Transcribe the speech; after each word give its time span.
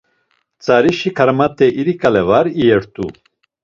Tzarişi 0.61 1.09
karmat̆e 1.17 1.67
iri 1.79 1.93
ǩale 2.01 2.23
var 2.29 2.45
iyert̆u. 2.61 3.05